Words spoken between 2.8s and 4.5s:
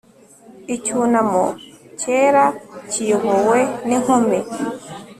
kiyobowe ninkumi